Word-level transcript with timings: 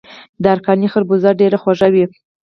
د 0.41 0.43
ارکاني 0.55 0.87
خربوزه 0.93 1.29
ډیره 1.41 1.57
خوږه 1.61 1.87
وي. 1.93 2.05